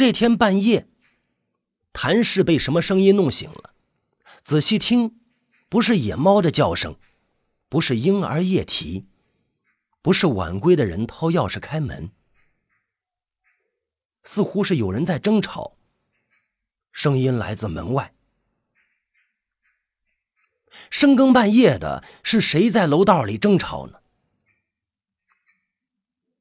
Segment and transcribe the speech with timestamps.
[0.00, 0.88] 这天半夜，
[1.92, 3.74] 谭氏被什么声音弄醒了，
[4.42, 5.20] 仔细听，
[5.68, 6.98] 不是野猫的叫声，
[7.68, 9.06] 不是婴儿夜啼，
[10.00, 12.12] 不是晚归的人掏钥匙开门，
[14.22, 15.76] 似乎是有人在争吵。
[16.92, 18.14] 声音来自门外。
[20.88, 24.00] 深更半夜的，是谁在楼道里争吵呢？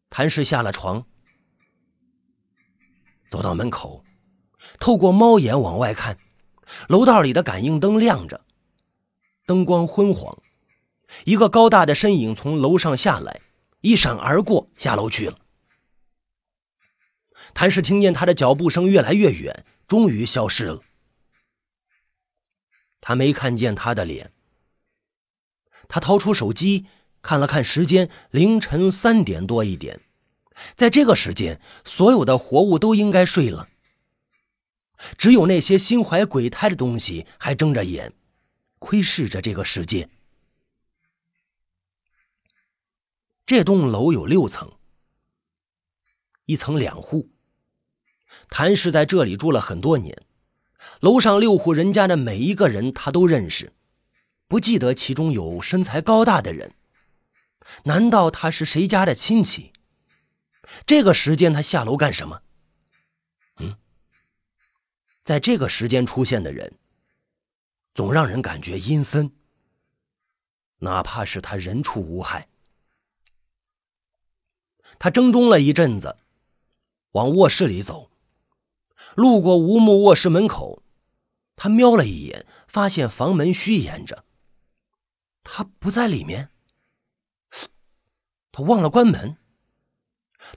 [0.10, 1.06] 谭氏下了床，
[3.30, 4.04] 走到门口，
[4.80, 6.18] 透过猫眼往外看，
[6.88, 8.46] 楼道里的感应灯亮着，
[9.46, 10.42] 灯光昏黄，
[11.26, 13.42] 一个高大的身影从楼上下来，
[13.82, 15.38] 一闪而过，下楼去了。
[17.54, 20.82] 谭氏听见他的脚步声越来越远，终于消失了。
[23.02, 24.34] 他没看见他的脸。
[25.88, 26.86] 他掏出手机
[27.22, 30.02] 看了看时间，凌晨三点多一点。
[30.76, 33.70] 在这个时间，所有的活物都应该睡了，
[35.18, 38.14] 只有那些心怀鬼胎的东西还睁着眼，
[38.80, 40.10] 窥视着这个世界。
[43.46, 44.72] 这栋楼有六层，
[46.46, 47.30] 一层两户。
[48.50, 50.24] 谭氏在这里住了很多年。
[51.02, 53.74] 楼上六户人家的每一个人，他都认识，
[54.48, 56.74] 不记得其中有身材高大的人。
[57.84, 59.74] 难道他是谁家的亲戚？
[60.86, 62.42] 这个时间他下楼干什么？
[63.58, 63.78] 嗯，
[65.24, 66.78] 在这个时间出现的人，
[67.94, 69.36] 总让人感觉阴森。
[70.80, 72.48] 哪怕是他人畜无害。
[74.98, 76.18] 他怔中了一阵子，
[77.12, 78.12] 往卧室里走。
[79.16, 80.84] 路过吴木卧室门口，
[81.56, 84.24] 他瞄了一眼，发现房门虚掩着。
[85.44, 86.52] 他不在里面，
[88.52, 89.39] 他忘了关门。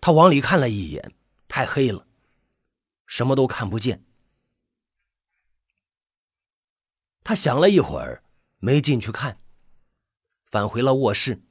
[0.00, 1.14] 他往里看了一眼，
[1.48, 2.06] 太黑了，
[3.06, 4.04] 什么都看不见。
[7.24, 8.24] 他想了一会儿，
[8.58, 9.40] 没进去看，
[10.44, 11.42] 返回了卧室。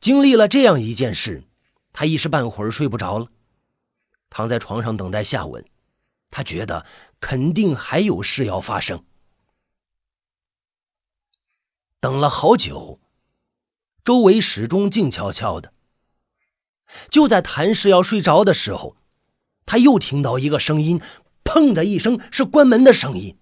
[0.00, 1.44] 经历了这样一件事，
[1.92, 3.30] 他一时半会儿睡不着了，
[4.28, 5.64] 躺在床上等待下文。
[6.28, 6.86] 他觉得
[7.18, 9.04] 肯定还有事要发生，
[11.98, 13.00] 等了好久，
[14.04, 15.74] 周围始终静悄悄的。
[17.10, 18.96] 就在谭氏要睡着的时候，
[19.66, 21.00] 他又听到一个声音，
[21.44, 23.36] 砰的一声，是关门的声音。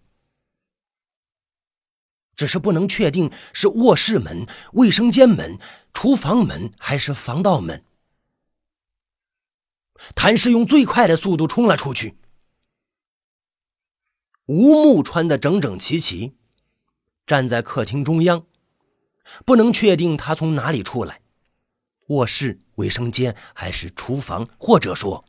[2.37, 5.59] 只是不能确定是卧室门、卫生间门、
[5.93, 7.85] 厨房门还是防盗门。
[10.15, 12.17] 谭氏用最快的速度冲了出去。
[14.47, 16.35] 吴木穿得整整齐齐，
[17.27, 18.47] 站在客厅中央，
[19.45, 21.21] 不能确定他从哪里出来，
[22.09, 25.25] 卧室、卫生间还是厨房，或者说，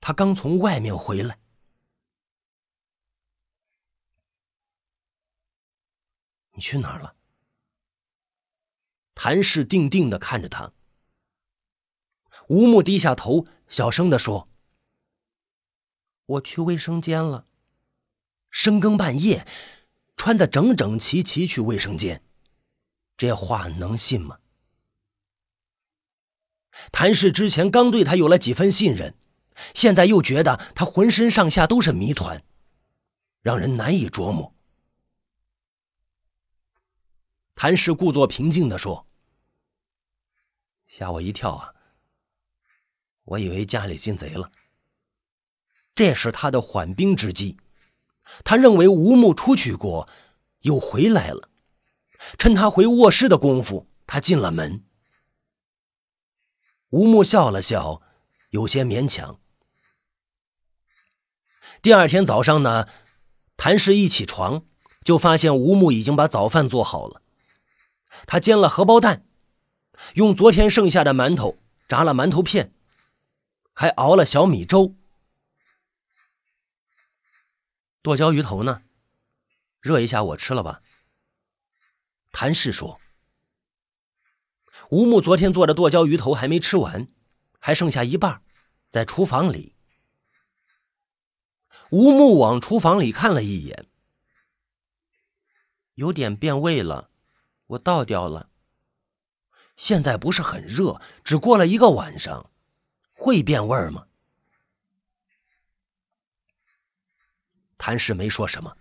[0.00, 1.40] 他刚从外面回来。
[6.52, 7.14] 你去哪儿了？
[9.14, 10.72] 谭氏定定的看着他。
[12.48, 14.48] 吴木低下头，小声的说
[16.26, 17.46] ：“我去卫生间了。”
[18.50, 19.46] 深更半夜，
[20.16, 22.24] 穿的整整齐齐去卫生间，
[23.16, 24.40] 这话能信吗？
[26.92, 29.14] 谭氏之前刚对他有了几分信任，
[29.74, 32.42] 现在又觉得他浑身上下都是谜团，
[33.42, 34.54] 让人难以琢磨。
[37.54, 39.06] 谭氏故作平静的说
[40.86, 41.74] ：“吓我一跳啊！
[43.24, 44.50] 我以为家里进贼了。
[45.94, 47.56] 这是他的缓兵之计。”
[48.44, 50.06] 他认为吴木出去过，
[50.60, 51.48] 又回来了。
[52.36, 54.84] 趁他回卧室的功夫，他进了门。
[56.90, 58.00] 吴木笑了笑，
[58.50, 59.38] 有些勉强。
[61.82, 62.88] 第二天早上呢，
[63.56, 64.64] 谭氏一起床
[65.04, 67.22] 就发现吴木已经把早饭做好了。
[68.26, 69.26] 他煎了荷包蛋，
[70.14, 72.72] 用昨天剩下的馒头炸了馒头片，
[73.74, 74.96] 还熬了小米粥。
[78.00, 78.82] 剁椒鱼头呢？
[79.80, 80.80] 热一下，我吃了吧。
[82.32, 82.98] 谭氏说
[84.90, 87.08] ：“吴木昨天做的剁椒鱼头还没吃完，
[87.58, 88.42] 还剩下一半，
[88.90, 89.74] 在厨房里。”
[91.90, 93.86] 吴木往厨房里看了一眼，
[95.94, 97.10] 有点变味了，
[97.66, 98.50] 我倒掉了。
[99.76, 102.50] 现在不是很热，只过了一个晚上，
[103.12, 104.08] 会变味吗？
[107.76, 108.76] 谭氏没说什么。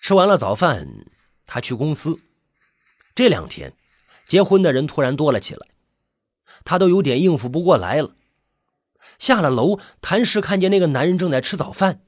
[0.00, 0.86] 吃完了早饭，
[1.46, 2.20] 他去公司。
[3.14, 3.74] 这两天，
[4.26, 5.68] 结婚的人突然多了起来，
[6.64, 8.16] 他都有点应付不过来了。
[9.18, 12.00] 下了楼，谭氏看见那个男人正在吃早饭。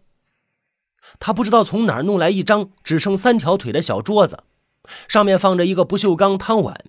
[1.20, 4.43] 他不知道从哪儿弄来一张只剩三条腿的小桌子，
[5.06, 6.85] 上面放着一个不锈钢汤碗。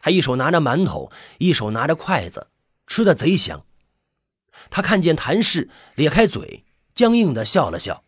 [0.00, 2.48] 他一手拿着馒头，一手拿着筷子，
[2.88, 3.64] 吃的贼香。
[4.70, 6.64] 他看见谭氏咧开嘴，
[6.96, 8.02] 僵硬的笑了笑。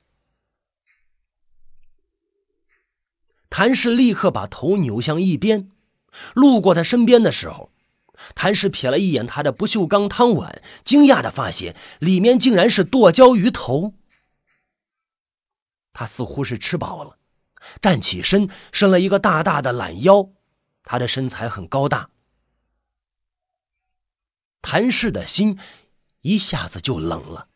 [3.50, 5.70] 谭氏立刻把头扭向一边，
[6.34, 7.72] 路过他身边的时候，
[8.34, 13.94] 谭氏瞥了一眼他的不锈钢汤碗，惊讶的发现里面竟然是剁椒鱼头。
[15.92, 17.18] 他似乎是吃饱了，
[17.80, 20.30] 站起身，伸了一个大大的懒腰。
[20.84, 22.10] 他的身材很高大。
[24.62, 25.58] 谭氏的心
[26.22, 27.48] 一下子就冷了。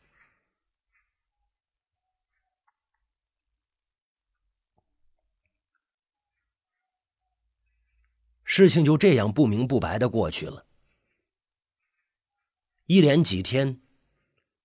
[8.54, 10.66] 事情就这样不明不白的过去了。
[12.84, 13.80] 一连几天，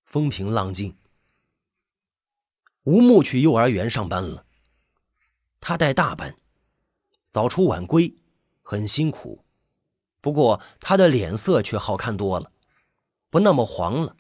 [0.04, 0.98] 风平浪静。
[2.84, 4.46] 吴木去幼儿园上班了，
[5.62, 6.36] 他带大班，
[7.32, 8.14] 早出晚归，
[8.62, 9.46] 很辛苦。
[10.20, 12.52] 不过他的脸色却好看多了，
[13.30, 14.18] 不那么黄了。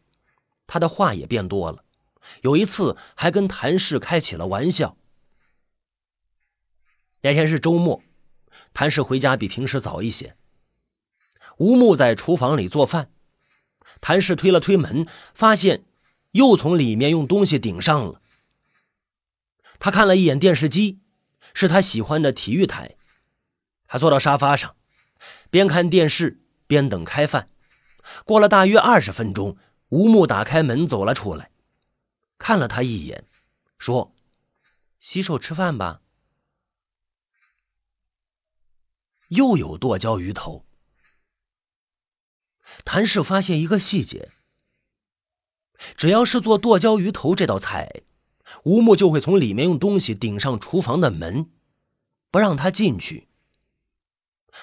[0.66, 1.84] 他的话也变多了，
[2.40, 4.96] 有一次还跟谭氏开起了玩笑。
[7.20, 8.02] 那天是周末，
[8.74, 10.36] 谭氏回家比平时早一些。
[11.58, 13.12] 吴木在厨房里做饭，
[14.00, 15.86] 谭氏推了推门，发现
[16.32, 18.22] 又从里面用东西顶上了。
[19.80, 21.00] 他看了一眼电视机，
[21.54, 22.96] 是他喜欢的体育台。
[23.88, 24.76] 他坐到沙发上，
[25.50, 27.50] 边看电视边等开饭。
[28.26, 29.58] 过了大约二十分钟，
[29.90, 31.52] 吴木打开门走了出来，
[32.38, 33.26] 看了他一眼，
[33.78, 34.14] 说
[35.00, 36.02] ：“洗手吃饭吧。”
[39.30, 40.66] 又有剁椒鱼头。
[42.84, 44.32] 谭氏发现一个细节：
[45.96, 48.04] 只要是做剁椒鱼头这道菜。
[48.64, 51.52] 吴木就会从里面用东西顶上厨房的门，
[52.32, 53.28] 不让他进去。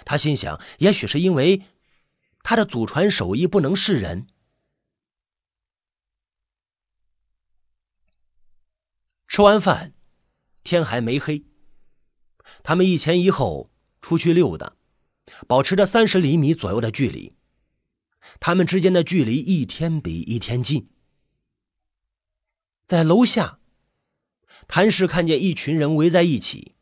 [0.06, 1.64] 他心想，也许是因为
[2.42, 4.26] 他的祖传手艺不能示人。
[9.28, 9.92] 吃完饭，
[10.62, 11.44] 天还没黑，
[12.62, 13.70] 他们一前一后
[14.04, 14.74] 出去溜达，
[15.48, 17.38] 保持着三十厘米左右的距离。
[18.38, 20.90] 他们之间的距离一天比一天近，
[22.86, 23.60] 在楼下。
[24.68, 26.74] 谭氏看见一群人围在一起，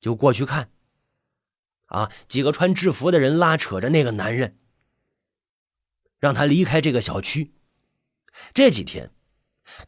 [0.00, 0.70] 就过去看。
[1.86, 4.58] 啊，几个穿制服的人拉扯着那个男人，
[6.18, 7.54] 让他离开这个小区。
[8.52, 9.12] 这几天，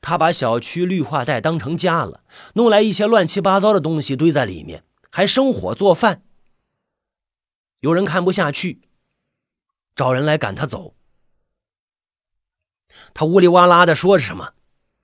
[0.00, 2.22] 他把小区绿化带当成家了，
[2.54, 6.22] 弄来一些乱七八糟的东西堆在里面，还生火做饭。
[7.80, 8.82] 有人看不下去，
[9.94, 10.96] 找人来赶他走。
[13.12, 14.54] 他呜里哇啦的说着什么，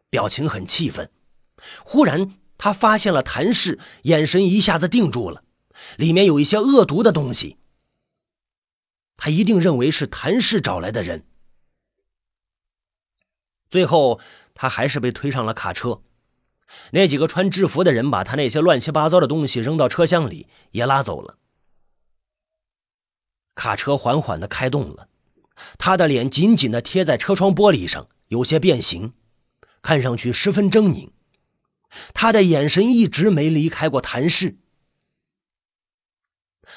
[0.08, 1.10] 表情很气愤。
[1.84, 5.44] 忽然，他发现了谭氏，眼神一下子定住了，
[5.96, 7.58] 里面有一些恶毒的东西。
[9.16, 11.26] 他一定认为是谭氏找来的人。
[13.70, 14.20] 最后，
[14.54, 16.02] 他还是被推上了卡车。
[16.92, 21.38] 那几个穿制服的人把他那些乱七八糟的东西扔到车厢里，也拉走了。
[23.54, 25.08] 卡车缓缓的开动了，
[25.78, 29.14] 他的脸紧紧的贴在车窗玻璃上，有些变形，
[29.82, 31.10] 看上去十分狰狞。
[32.14, 34.56] 他的眼神一直没离开过谭氏，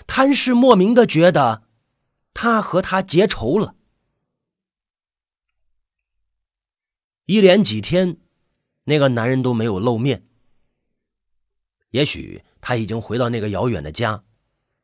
[0.05, 1.63] 谭氏莫名的觉得
[2.33, 3.75] 他和他结仇了。
[7.27, 8.17] 一连几天，
[8.83, 10.27] 那个男人都没有露面。
[11.91, 14.25] 也许他已经回到那个遥远的家，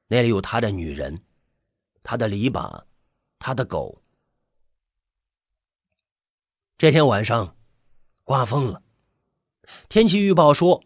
[0.08, 1.22] 那里有他的女人，
[2.02, 2.84] 他的篱笆，
[3.40, 4.02] 他的狗。
[6.78, 7.56] 这天晚上，
[8.24, 8.82] 刮风了。
[9.88, 10.84] 天气预报说，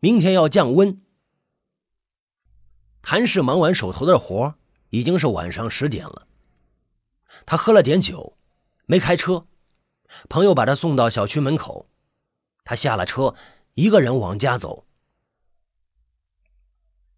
[0.00, 1.00] 明天要降温。
[3.00, 4.56] 谭氏忙完手头的活，
[4.90, 6.26] 已经是晚上十点了。
[7.44, 8.36] 他喝了点酒，
[8.86, 9.46] 没开车，
[10.28, 11.88] 朋友把他送到小区门口。
[12.64, 13.36] 他下了车，
[13.74, 14.84] 一个人往家走。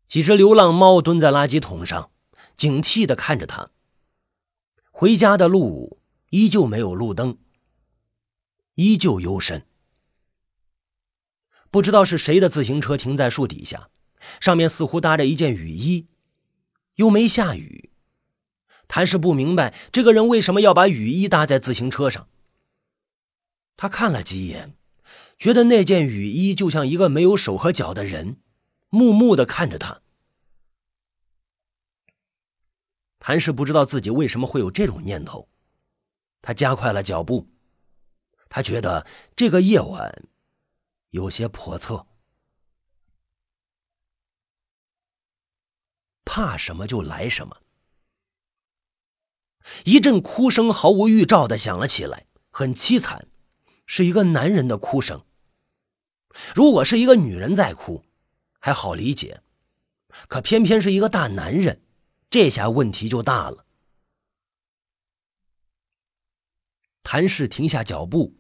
[0.07, 2.11] 几只流浪猫蹲在垃圾桶上，
[2.59, 3.71] 警惕的看着他。
[4.91, 6.00] 回家的路
[6.31, 7.38] 依旧没有路灯，
[8.75, 9.65] 依旧幽深。
[11.71, 13.91] 不知道是谁的自行车停在树底下，
[14.41, 16.09] 上面似乎搭着一件雨衣，
[16.97, 17.91] 又没下雨。
[18.88, 22.29] 谭氏不明白这个人为什么要把雨衣搭在自行车上。
[23.77, 24.75] 他看了几眼，
[25.38, 28.38] 觉得那件雨衣就像一个没有手和脚的人，
[28.88, 30.00] 木木的看着他。
[33.28, 35.50] 谭氏不知道自己为什么会有这种念头，
[36.40, 37.47] 他加快了脚步。
[38.49, 39.06] 他觉得
[39.37, 40.26] 这个夜晚
[41.11, 42.06] 有些叵测。
[46.25, 47.58] 怕什么就来什么。
[49.85, 53.28] 一阵哭声毫无预兆的响了起来，很凄惨，
[53.85, 55.26] 是一个男人的哭声。
[56.54, 58.06] 如果是一个女人在哭，
[58.58, 59.42] 还好理解，
[60.28, 61.82] 可偏偏是一个大男人，
[62.30, 63.64] 这下问题就大了。
[67.02, 68.35] 谭氏停下脚步，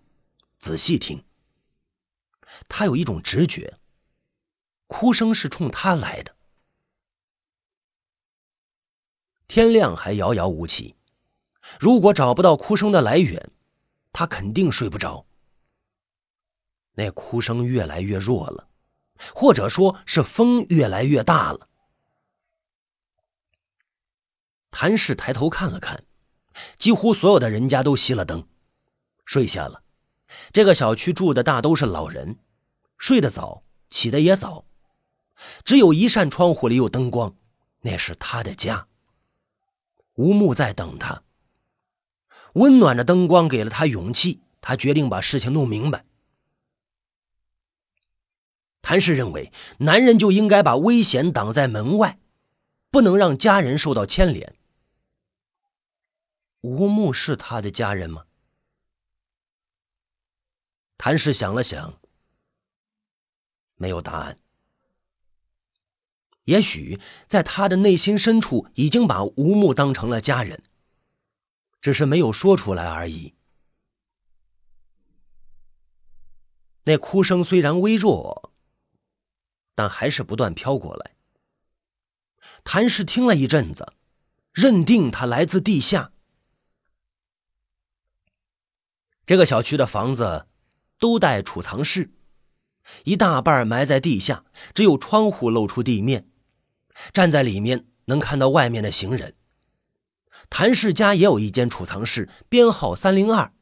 [0.58, 1.24] 仔细听。
[2.68, 3.78] 他有一种直觉，
[4.86, 6.36] 哭声是冲他来的。
[9.46, 10.96] 天亮还遥遥无期，
[11.80, 13.50] 如果找不到哭声的来源，
[14.12, 15.26] 他肯定睡不着。
[16.92, 18.68] 那哭声越来越弱了，
[19.34, 21.67] 或者说是风越来越大了。
[24.70, 26.04] 谭氏抬头看了看，
[26.78, 28.46] 几乎所有的人家都熄了灯。
[29.24, 29.82] 睡下了，
[30.52, 32.38] 这个小区住的大都是老人，
[32.96, 34.64] 睡得早，起得也早，
[35.64, 37.34] 只有一扇窗户里有灯光，
[37.82, 38.88] 那是他的家。
[40.14, 41.22] 吴木在等他，
[42.54, 46.04] 温暖的灯光给了他勇气，他决定把事情弄明白。
[48.82, 52.18] 谭氏认为，男人就应该把危险挡在门外，
[52.90, 54.56] 不能让家人受到牵连。
[56.62, 58.26] 吴木是他的家人吗？
[60.96, 62.00] 谭氏想了想，
[63.76, 64.40] 没有答案。
[66.44, 70.64] 也许在他的内心深处，已经把吴木当成了家人，
[71.80, 73.34] 只是没有说出来而已。
[76.84, 78.52] 那哭声虽然微弱，
[79.74, 81.14] 但还是不断飘过来。
[82.64, 83.92] 谭氏听了一阵子，
[84.52, 86.12] 认定它来自地下。
[89.28, 90.48] 这个小区的房子。
[91.00, 92.10] 都带储藏室，
[93.04, 94.44] 一大半埋在地下，
[94.74, 96.28] 只有窗户露出地面。
[97.12, 99.36] 站在里面能看到外面的行人。
[100.50, 103.52] 谭氏家也有一间储藏室，编号三零二。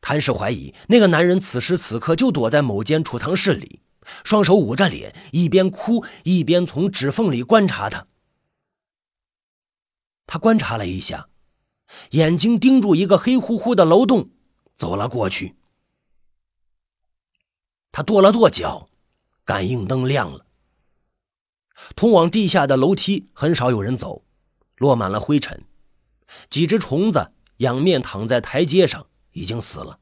[0.00, 3.82] 谭氏怀疑那个男人此时此刻就躲在某间储藏室里，
[4.24, 8.06] 双手捂着脸，一边哭一边从指缝里观察他。
[10.26, 11.28] 他观察了一下，
[12.10, 14.30] 眼睛盯住一个黑乎乎的楼洞，
[14.74, 15.56] 走了过去。
[17.90, 18.88] 他跺了跺脚，
[19.44, 20.46] 感应灯亮了。
[21.94, 24.24] 通往地下的楼梯很少有人走，
[24.76, 25.64] 落满了灰尘。
[26.50, 30.00] 几只虫子仰面躺在台阶上，已经死了。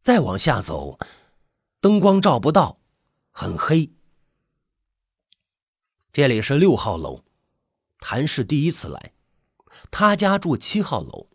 [0.00, 0.98] 再往下走，
[1.80, 2.78] 灯光照不到，
[3.30, 3.90] 很黑。
[6.12, 7.24] 这里是六号楼，
[7.98, 9.12] 谭氏第一次来，
[9.90, 11.28] 他家住七号楼。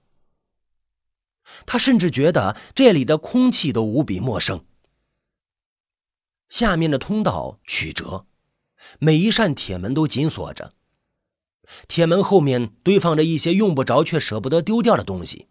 [1.65, 4.65] 他甚至觉得这里的空气都无比陌生。
[6.47, 8.25] 下面的通道曲折，
[8.99, 10.73] 每一扇铁门都紧锁着。
[11.87, 15.47] 铁门后面堆放着一些用不着却舍不得丢掉的东西：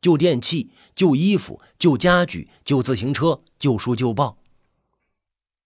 [0.00, 4.38] 旧电器、旧衣服、旧家具、旧自行车、旧书旧报。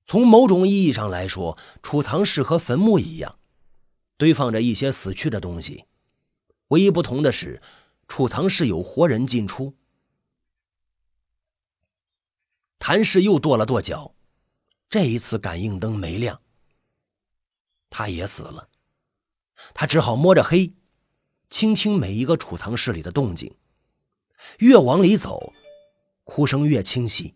[0.07, 3.39] 从某种意义上来说，储藏室和坟墓一样，
[4.17, 5.85] 堆放着一些死去的东西。
[6.69, 7.63] 唯一不同的是，
[8.07, 9.75] 储藏室有活人进出。
[12.79, 14.15] 谭氏又跺了跺脚，
[14.89, 16.41] 这一次感应灯没亮。
[17.91, 18.69] 他也死了，
[19.75, 20.75] 他只好摸着黑，
[21.51, 23.57] 倾听每一个储藏室里的动静。
[24.59, 25.53] 越往里走，
[26.25, 27.35] 哭声越清晰，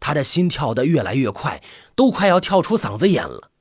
[0.00, 1.62] 他的心跳得越来越快，
[1.94, 3.52] 都快要跳出嗓子眼了。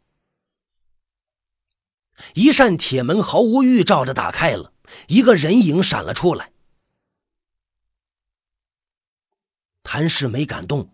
[2.34, 4.74] 一扇铁门毫无预兆的打开了，
[5.08, 6.52] 一个人影闪了出来。
[9.84, 10.94] 谭氏没敢动。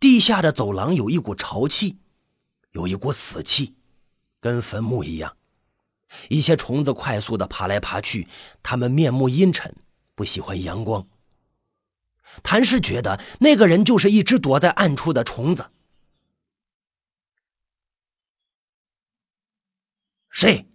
[0.00, 1.98] 地下的走廊有一股潮气，
[2.72, 3.76] 有一股死气，
[4.40, 5.36] 跟坟墓一样。
[6.28, 8.28] 一些虫子快速的爬来爬去，
[8.62, 9.74] 它们面目阴沉，
[10.14, 11.08] 不喜欢阳光。
[12.42, 15.68] 谭氏觉得那个人就是一只躲在暗处的虫子。
[20.28, 20.68] 谁？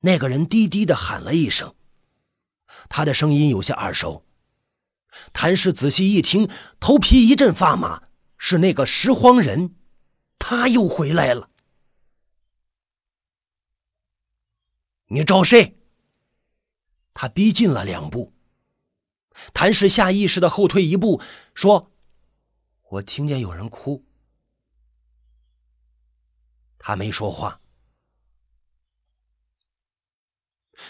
[0.00, 1.74] 那个人低低的喊了一声，
[2.88, 4.24] 他的声音有些耳熟。
[5.32, 8.04] 谭氏仔细一听，头皮一阵发麻，
[8.38, 9.74] 是那个拾荒人，
[10.38, 11.50] 他又回来了。
[15.06, 15.76] 你找谁？
[17.12, 18.32] 他逼近了两步。
[19.52, 21.20] 谭氏下意识的后退一步，
[21.54, 21.92] 说
[22.88, 24.04] ：“我听见有人哭。”
[26.78, 27.59] 他没说话。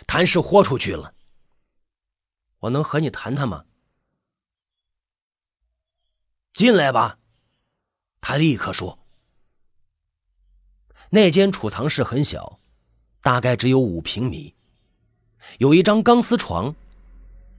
[0.07, 1.15] 谭氏豁出去了。
[2.61, 3.65] 我能和你谈谈吗？
[6.53, 7.19] 进来吧。
[8.21, 8.99] 他立刻说。
[11.11, 12.61] 那间储藏室很小，
[13.23, 14.55] 大概只有五平米，
[15.59, 16.77] 有一张钢丝床，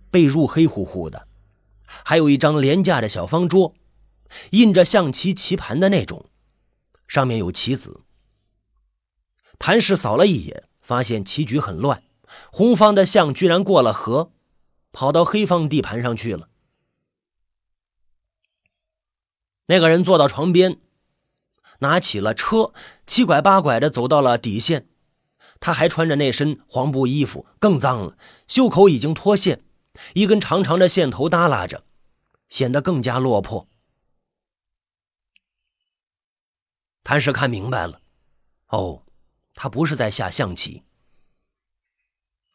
[0.09, 1.27] 被褥黑乎乎的，
[1.83, 3.73] 还有一张廉价的小方桌，
[4.51, 6.29] 印着象棋棋盘的那种，
[7.07, 8.05] 上面有棋子。
[9.59, 12.01] 谭氏扫了一眼，发现棋局很乱，
[12.51, 14.31] 红方的象居然过了河，
[14.91, 16.49] 跑到黑方地盘上去了。
[19.65, 20.79] 那个人坐到床边。
[21.79, 22.73] 拿起了车，
[23.07, 24.87] 七拐八拐的走到了底线。
[25.59, 29.63] 他还穿着那身黄布衣服，更脏了，袖口已经脱线，
[30.13, 31.83] 一根长长的线头耷拉着，
[32.49, 33.67] 显得更加落魄。
[37.01, 38.01] 谭氏看明白了，
[38.67, 39.03] 哦，
[39.55, 40.83] 他不是在下象棋，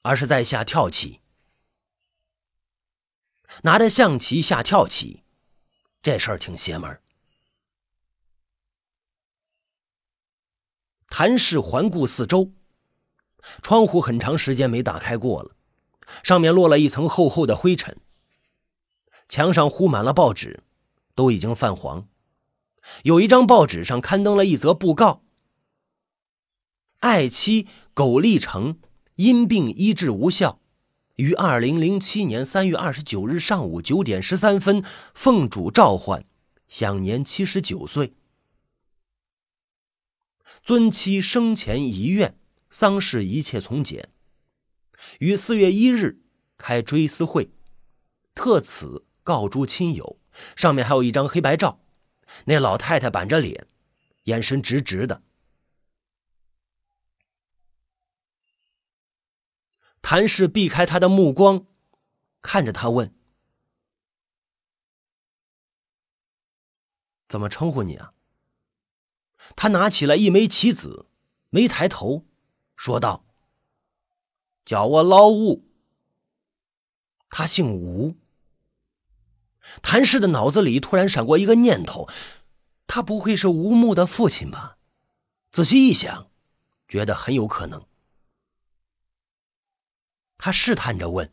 [0.06, 1.20] 而是在下跳棋。
[3.62, 5.24] 拿着象棋下跳棋，
[6.00, 7.00] 这事儿挺邪门。
[11.08, 12.52] 谭氏环顾四周，
[13.62, 15.56] 窗户很长时间没打开过了，
[16.22, 18.00] 上面落了一层厚厚的灰尘。
[19.28, 20.62] 墙上糊满了报纸，
[21.16, 22.08] 都已经泛黄。
[23.02, 25.24] 有一张报纸上刊登了一则布告：
[27.00, 28.78] 爱妻苟立成
[29.16, 30.60] 因病医治无效，
[31.16, 36.26] 于二零零七年三月二十九日上午九点十三分奉主召唤，
[36.68, 38.12] 享年七十九岁。
[40.62, 42.38] 尊妻生前遗愿，
[42.70, 44.10] 丧事一切从简。
[45.20, 46.20] 于四月一日
[46.58, 47.50] 开追思会，
[48.34, 50.18] 特此告诸亲友。
[50.54, 51.80] 上面还有一张黑白照，
[52.44, 53.66] 那老太太板着脸，
[54.24, 55.22] 眼神直直的。
[60.08, 61.66] 谭氏避开他的目光，
[62.40, 63.12] 看着他问
[67.28, 68.12] ：“怎么称呼你啊？”
[69.56, 71.06] 他拿起了一枚棋子，
[71.50, 72.24] 没抬头，
[72.76, 73.24] 说道
[74.64, 75.68] ：“叫我老吴。”
[77.28, 78.14] 他姓吴。
[79.82, 82.08] 谭氏的脑子里突然闪过一个念头：
[82.86, 84.78] 他不会是吴木的父亲吧？
[85.50, 86.30] 仔细一想，
[86.86, 87.84] 觉得很有可能。
[90.38, 91.32] 他试探着问：“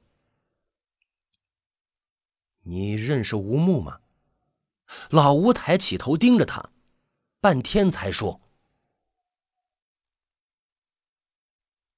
[2.63, 4.01] 你认识吴木吗？”
[5.09, 6.71] 老吴抬起头盯着他。
[7.39, 8.41] 半天才说：“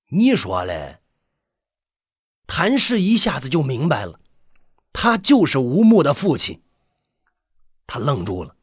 [0.10, 1.02] 你说嘞？”
[2.48, 4.20] 谭氏一下子就明白了，
[4.94, 6.63] 他就是吴木的父亲。
[7.86, 8.58] 他愣住了。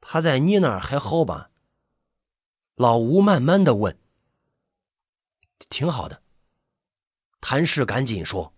[0.00, 1.50] 他在你那儿还好吧？
[2.74, 3.98] 老吴慢慢的问。
[5.70, 6.22] 挺好的。
[7.40, 8.52] 谭氏赶紧说。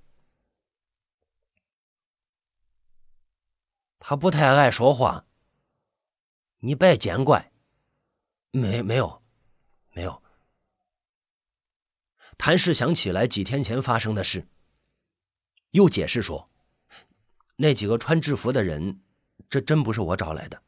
[3.98, 5.26] 他不太爱说话，
[6.59, 7.52] 你别见怪。
[8.52, 9.22] 没没有，
[9.90, 10.22] 没有。
[12.38, 14.48] 谭氏想起来几天前发生的事，
[15.72, 16.48] 又解释说
[17.57, 19.02] ：“那几个穿制服的人，
[19.50, 20.62] 这真不是我找来的。”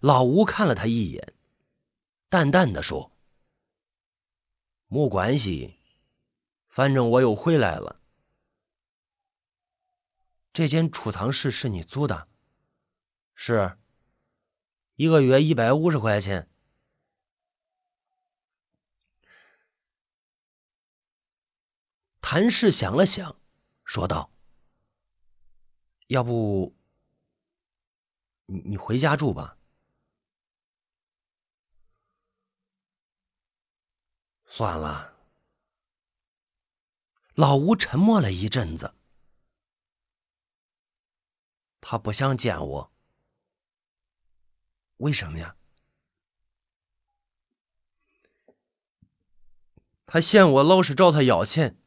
[0.00, 1.34] 老吴看了他一眼，
[2.34, 3.12] 淡淡的说
[4.90, 5.78] ：“没关系，
[6.66, 8.02] 反正我又回来了。”
[10.52, 12.26] 这间储藏室是你租的？
[13.36, 13.78] 是，
[14.96, 16.50] 一个月一百五十块钱。
[22.20, 23.40] 谭氏想了想，
[23.84, 24.32] 说道
[26.08, 26.74] ：“要不，
[28.46, 29.56] 你你回家住吧。”
[34.56, 35.16] 算了。
[37.34, 38.94] 老吴沉默了一阵子。
[41.80, 42.92] 他不想见我，
[44.98, 45.56] 为什么呀？
[50.06, 51.82] 他嫌我老是找他要钱。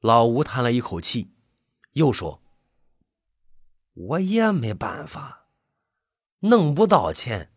[0.00, 1.32] 老吴叹了一口气，
[1.92, 2.42] 又说
[3.94, 5.46] ：“我也没办法，
[6.40, 7.54] 弄不到钱，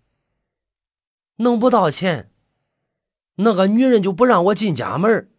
[1.37, 2.34] 弄不到钱，
[3.35, 5.31] 那个女人就不让我进家门。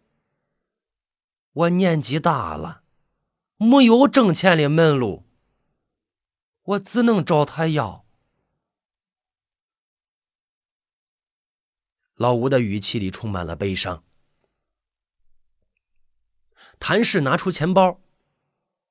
[1.51, 2.83] 我年纪大了，
[3.57, 5.25] 没有挣钱的门路。”
[6.67, 8.05] 我只能找他要。
[12.15, 14.03] 老吴的语气里充满了悲伤。
[16.77, 18.01] 谭氏拿出钱包，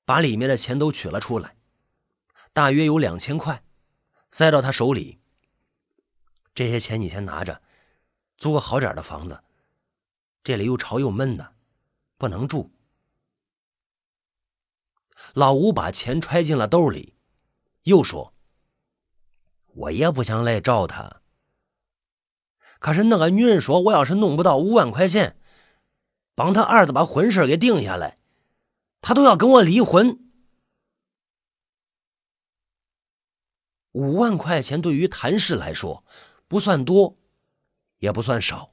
[0.07, 1.57] 把里面的钱都取了出来，
[2.55, 3.63] 大约有两千块，
[4.31, 5.21] 塞到他手里。
[6.55, 7.61] 这些钱你先拿着，
[8.39, 9.43] 租个好点的房子。
[10.43, 11.55] 这里又潮又闷的，
[12.17, 12.71] 不能住。
[15.35, 17.15] 老吴把钱揣进了兜里，
[17.83, 18.33] 又说
[19.75, 21.23] ：“我也不想来找他。
[22.79, 25.37] 可是那个女人说，我要是弄不到五万块钱，
[26.35, 28.19] 帮他儿子把婚事给定下来，
[29.01, 30.21] 他都要跟我离婚。
[33.93, 36.05] 五万块钱对于谭氏来说，
[36.47, 37.17] 不算多，
[38.07, 38.73] 也不算少。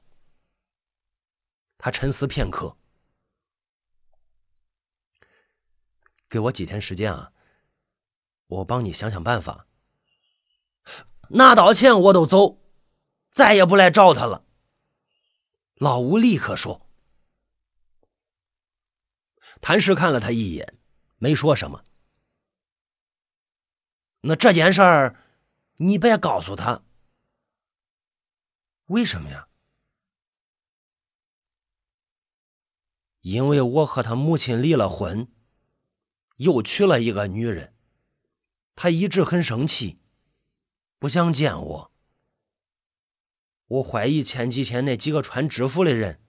[1.76, 2.76] 他沉思片刻。”
[6.30, 7.32] 给我几天时间啊！
[8.46, 9.66] 我帮你想想办法。
[11.30, 12.60] 拿到钱我都走，
[13.30, 14.46] 再也不来找他了。
[15.74, 16.88] 老吴立刻说。
[19.60, 20.78] 谭氏看了他一眼，
[21.16, 21.82] 没说什么。
[24.22, 25.20] 那这件事儿，
[25.76, 26.84] 你别告诉他。
[28.86, 29.48] 为什么呀？
[33.20, 35.30] 因为我和他母亲离了婚。
[36.38, 37.76] 又娶了一个女人，
[38.74, 40.00] 他一直很生气，
[40.98, 41.92] 不想见我。
[43.66, 46.20] 我怀疑前几天那几个穿制服的人，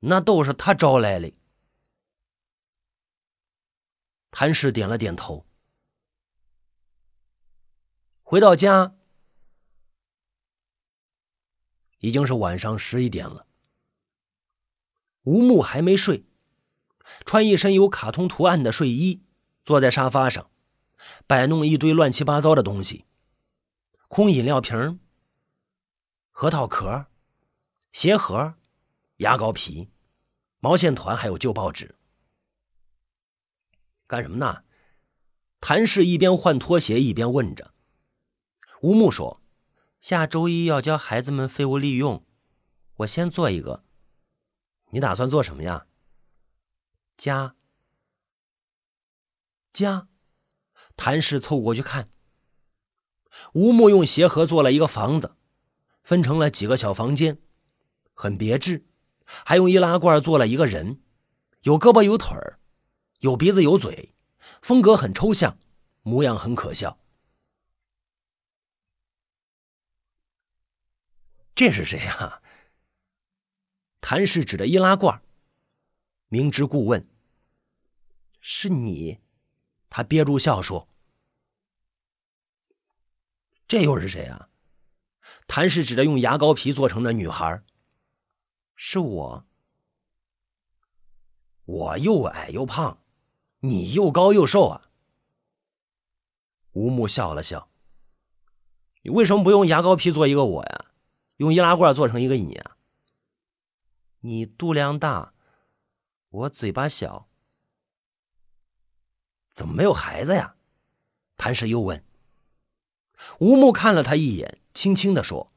[0.00, 1.32] 那都是他找来的。
[4.32, 5.46] 谭氏点了点头。
[8.22, 8.96] 回到家，
[12.00, 13.46] 已经是晚上十一点了。
[15.22, 16.26] 吴木还没睡。
[17.24, 19.20] 穿一身有卡通图案的睡衣，
[19.64, 20.50] 坐在沙发上，
[21.26, 23.04] 摆弄一堆乱七八糟的东西：
[24.06, 25.00] 空饮料瓶、
[26.30, 27.06] 核桃壳、
[27.90, 28.54] 鞋盒、
[29.16, 29.90] 牙膏皮、
[30.60, 31.96] 毛线团，还有旧报纸。
[34.06, 34.62] 干什么呢？
[35.60, 37.74] 谭氏一边换拖鞋一边问着。
[38.82, 39.39] 吴木说
[40.00, 42.24] ：“下周一要教孩子们废物利用，
[42.96, 43.84] 我先做一个。
[44.92, 45.86] 你打算做什么呀？”
[47.18, 47.54] 家，
[49.74, 50.08] 家，
[50.96, 52.08] 谭氏凑过去看。
[53.52, 55.36] 吴木用鞋盒做了一个房子，
[56.02, 57.38] 分成了几个小房间，
[58.14, 58.86] 很别致。
[59.26, 61.02] 还用易拉罐做了一个人，
[61.62, 62.58] 有胳膊有腿儿，
[63.20, 64.14] 有鼻子有嘴，
[64.62, 65.58] 风格很抽象，
[66.02, 66.98] 模样很可笑。
[71.60, 72.40] 这是谁呀？
[74.00, 75.22] 谭氏指着易拉罐。
[76.28, 77.06] 明知故问
[78.40, 79.20] ：“是你？”
[79.90, 80.88] 他憋住笑说
[83.68, 84.48] ：“这又是谁啊？”
[85.46, 87.62] 谭氏指着用牙膏皮做成的女孩
[88.74, 89.46] ：“是我。
[91.66, 93.04] 我又矮又胖，
[93.58, 94.88] 你又高又瘦啊。”
[96.72, 97.68] 吴木笑了笑
[99.04, 100.86] ：“你为什么不用牙膏皮做一个我呀？
[101.40, 102.76] 用易拉罐做成一个你啊？
[104.20, 105.32] 你肚量大。”
[106.28, 107.28] 我嘴巴小，
[109.52, 110.54] 怎么没有孩子呀？
[111.36, 112.04] 谭氏又问。
[113.40, 115.52] 吴木看了他一眼，轻轻的说：“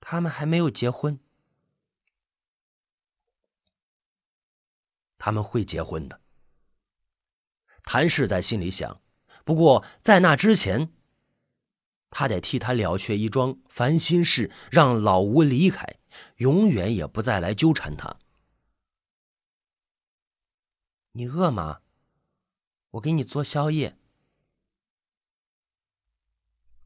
[0.00, 1.20] 他们还没有结婚，
[5.18, 6.22] 他们会结婚的。”
[7.84, 9.02] 谭氏在心里想。
[9.44, 10.94] 不过在那之前，
[12.12, 15.98] 他得替他了却一桩烦心事，让老吴离开，
[16.36, 18.18] 永远也不再来纠缠他。
[21.12, 21.80] 你饿吗？
[22.90, 23.98] 我给你做宵夜。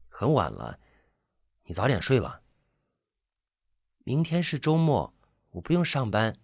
[0.07, 0.79] 很晚了，
[1.65, 2.41] 你早点睡吧。
[4.05, 5.13] 明天是周末，
[5.51, 6.37] 我不用上班。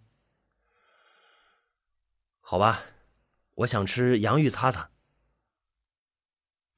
[2.42, 2.84] 好吧，
[3.56, 4.92] 我想吃洋芋擦擦。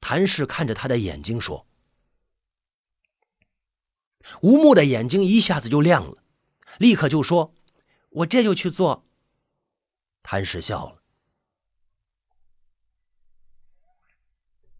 [0.00, 1.66] 谭氏看着他的眼睛说
[4.42, 6.18] ：“吴木的眼睛一下子就亮了，
[6.78, 7.54] 立刻就说，
[8.10, 9.06] 我这就去做。
[10.22, 11.02] 谭氏笑了。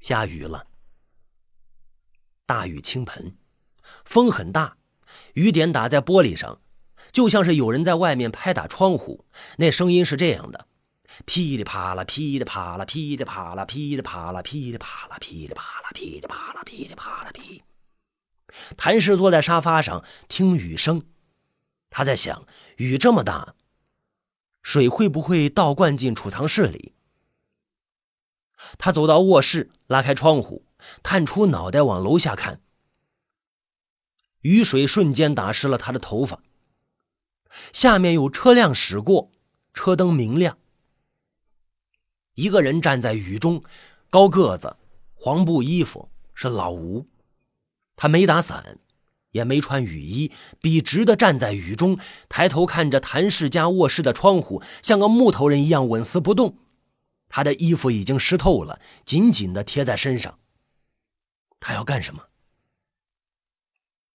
[0.01, 0.67] 下雨了。
[2.45, 3.37] 大雨倾盆，
[4.05, 4.77] 风很大，
[5.35, 6.61] 雨点打在玻璃上，
[7.11, 9.25] 就像是有人在外面拍打窗户，
[9.59, 10.69] 那声音是这样的，
[11.25, 17.26] 噼里啪啦噼里啪啦噼里啪啦噼里啪啦噼里啪啦噼里啪啦噼里啪啦噼里啪啦。
[18.87, 18.93] 噼。
[18.93, 21.03] 谭氏坐在沙发上听雨声，
[21.91, 22.47] 他在想：
[22.77, 23.57] 雨这么大。
[24.63, 26.95] 水会不会倒灌进储藏室里？
[28.79, 30.65] 他走到卧室，拉开窗户，
[31.03, 32.61] 探出脑袋往楼下看。
[34.43, 36.41] 雨水瞬间打湿了他的头发。
[37.73, 39.33] 下面有车辆驶过，
[39.75, 40.59] 车灯明亮。
[42.35, 43.65] 一个人站在雨中，
[44.11, 44.77] 高个子，
[45.15, 47.09] 黄布衣服，是老吴。
[47.97, 48.79] 他没打伞，
[49.33, 50.31] 也没穿雨衣，
[50.61, 56.59] 笔直的站在雨中，抬头看着谭氏家卧室的窗户，像个木头人一样纹丝不动。
[57.29, 60.39] 他的衣服已经湿透了，紧紧的贴在身上。
[61.59, 62.25] 他要干什么？